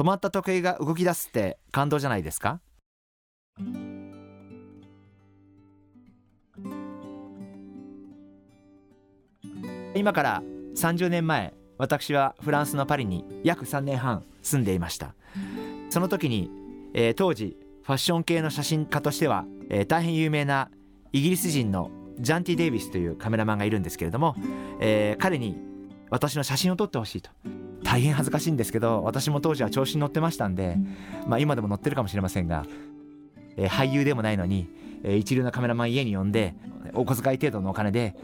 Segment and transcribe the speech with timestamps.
[0.00, 2.60] 止まった時計が動き出すって感動じゃないですか？
[9.94, 10.42] 今から
[10.74, 15.14] 30年前私はフランスのパリに約3年半住んでいました。
[15.90, 16.50] その時に、
[16.94, 20.70] えー、当時ファッション系の写真家としては、えー、大変有名な
[21.12, 24.34] イギリス人のジャンティ・デイビスというカメラマンがいるんですけれども、
[24.80, 25.58] えー、彼に
[26.10, 27.30] 私の写真を撮ってほしいと。
[27.82, 30.76] 大変恥ずかしいんですけど私も当時は調子に乗ってましたんで、
[31.26, 32.66] まあ、今でも乗ってるかもしれませんが、
[33.56, 34.68] えー、俳優でもないのに、
[35.02, 36.54] えー、一流のカメラマン家に呼んで
[36.92, 38.14] お小遣い程度のお金で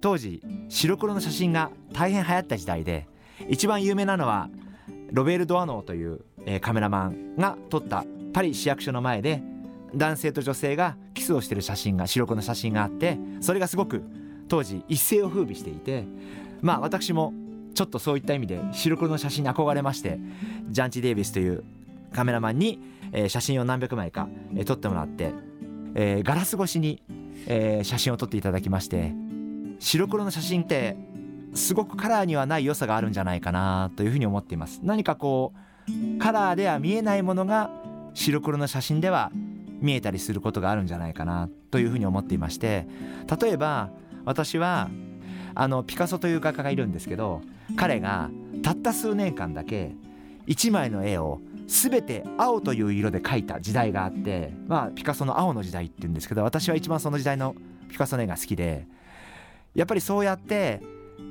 [0.00, 3.06] 当時白黒の写真が大変流行った時代で
[3.48, 4.50] 一番有名なのは
[5.10, 9.42] ロベール・ドアノーという、えー、カメラマンが撮ったパリ市役所の前で
[9.94, 14.02] 男性と女性がキスをしてる写真が白黒の写真があってそれがすごく
[14.48, 16.04] 当時一世を風靡していて
[16.60, 17.32] まあ私も
[17.74, 20.18] ちょっとそういった意味で白黒の写真に憧れまして
[20.68, 21.64] ジャンチ・デイビスという
[22.12, 22.80] カメラマンに、
[23.12, 25.32] えー、写真を何百枚か、えー、撮ってもらって、
[25.94, 27.02] えー、ガラス越しに、
[27.46, 29.12] えー、写真を撮っていただきまして
[29.78, 30.96] 白黒の写真って
[31.54, 34.80] すごくカラーにはない良さがあるんじゃないかなというふうに思っています。
[34.82, 37.70] 何かこうカラーでは見えないものが
[38.14, 39.30] 白黒の写真では
[39.80, 42.86] 見えたりすることがあるんじゃないかなというふうに思っていまして
[43.40, 43.90] 例えば
[44.24, 44.90] 私は
[45.60, 47.42] あのピカソという画家がいるんですけど
[47.76, 48.30] 彼が
[48.62, 49.90] たった数年間だけ
[50.46, 57.56] 1枚の絵を全て青という色で描いた時代があってまあピカソの青の時代って言うんですけど私は一番その時代の
[57.90, 58.86] ピカソの絵が好きで
[59.74, 60.80] やっぱりそうやって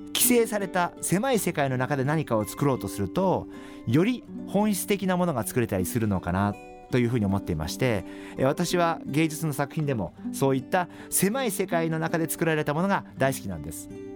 [0.07, 3.47] 規制された狭い世界の中で何かを作ろうとすると
[3.87, 6.53] より本質的なものが作れたりするのかな
[6.91, 8.03] というふうに思っていまして
[8.41, 14.06] 私は芸術の作品でもそういった狭い世界の中で作られたものが大好きなんです。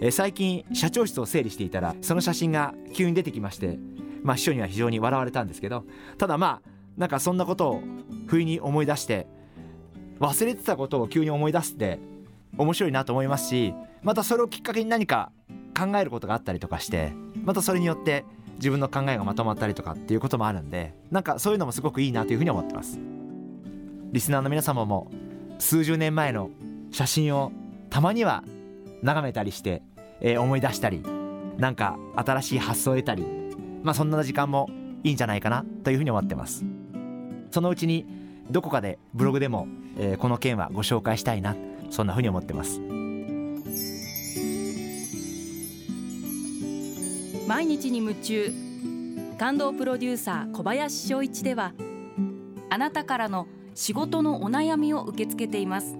[0.00, 3.78] え最近社長室を整理していたらその写真が急に出てきまして
[4.22, 5.84] まあ秘書には非常に笑われたんですけど
[6.18, 7.82] ただまあなんかそんなことを
[8.26, 9.26] 不意に思い出して
[10.18, 11.98] 忘れてたことを急に思い出すって
[12.56, 15.32] 面白いなと思いますしまたそれをきっかけに何か
[15.78, 17.12] 考えることがあったりとかして
[17.44, 18.24] またそれによって
[18.56, 22.98] 自分の考えがまとまったりとかっていうこともあるんでなんかそういうのもすごくいいなというふうに思ってます。
[24.12, 25.10] リスナーの皆様も
[25.58, 26.50] 数十年前の
[26.90, 27.52] 写真を
[27.90, 28.42] たまには
[29.02, 29.82] 眺めたりして、
[30.20, 31.02] えー、思い出したり
[31.58, 33.24] なんか新しい発想を得たり
[33.82, 34.68] まあそんな時間も
[35.02, 36.64] いいんじゃないかなというふうに思ってます。
[37.50, 38.06] そのうちに
[38.50, 39.66] どこかでブログでも、
[39.98, 41.56] えー、この件はご紹介したいな
[41.90, 42.80] そんなふうに思ってます。
[47.48, 48.52] 毎日に夢中
[49.38, 51.72] 感動プロデューサー小林翔一では
[52.68, 55.99] あなたからの仕事のお悩みを受け付けています。